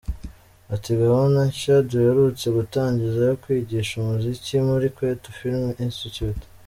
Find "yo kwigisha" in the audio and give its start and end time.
3.29-3.91